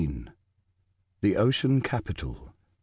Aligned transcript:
THE 1.21 1.37
OCEAN 1.37 1.81
CAPITAL. 1.83 2.55